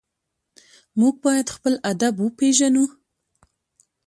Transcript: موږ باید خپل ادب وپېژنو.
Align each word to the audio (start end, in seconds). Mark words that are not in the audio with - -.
موږ 0.99 1.15
باید 1.25 1.47
خپل 1.55 1.73
ادب 1.91 2.13
وپېژنو. 2.19 2.85